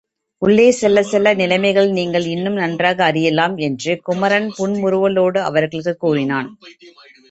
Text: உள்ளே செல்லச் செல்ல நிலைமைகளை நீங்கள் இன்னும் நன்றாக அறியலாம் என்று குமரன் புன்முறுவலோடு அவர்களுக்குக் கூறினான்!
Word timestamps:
உள்ளே 0.41 0.65
செல்லச் 0.71 1.05
செல்ல 1.05 1.33
நிலைமைகளை 1.33 1.91
நீங்கள் 1.91 2.25
இன்னும் 2.25 2.57
நன்றாக 2.57 3.03
அறியலாம் 3.03 3.55
என்று 3.67 4.01
குமரன் 4.01 4.49
புன்முறுவலோடு 4.57 5.41
அவர்களுக்குக் 5.43 5.99
கூறினான்! 5.99 6.49